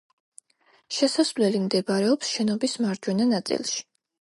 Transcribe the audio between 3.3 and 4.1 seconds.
ნაწილში.